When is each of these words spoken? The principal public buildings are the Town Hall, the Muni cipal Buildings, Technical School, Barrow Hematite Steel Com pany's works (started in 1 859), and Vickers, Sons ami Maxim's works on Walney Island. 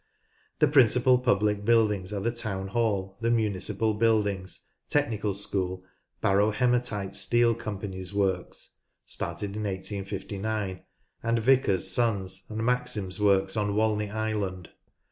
The 0.57 0.67
principal 0.67 1.19
public 1.19 1.63
buildings 1.63 2.11
are 2.11 2.21
the 2.21 2.31
Town 2.31 2.69
Hall, 2.69 3.19
the 3.21 3.29
Muni 3.29 3.59
cipal 3.59 3.99
Buildings, 3.99 4.63
Technical 4.89 5.35
School, 5.35 5.83
Barrow 6.21 6.49
Hematite 6.49 7.15
Steel 7.15 7.53
Com 7.53 7.79
pany's 7.81 8.11
works 8.11 8.77
(started 9.05 9.55
in 9.55 9.61
1 9.61 9.73
859), 9.73 10.81
and 11.21 11.37
Vickers, 11.37 11.91
Sons 11.91 12.47
ami 12.49 12.63
Maxim's 12.63 13.19
works 13.19 13.55
on 13.55 13.75
Walney 13.75 14.09
Island. 14.09 14.69